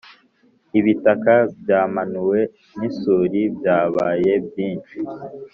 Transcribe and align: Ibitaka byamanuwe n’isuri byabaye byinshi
Ibitaka 0.79 1.33
byamanuwe 1.61 2.39
n’isuri 2.77 3.39
byabaye 3.57 4.31
byinshi 4.45 4.97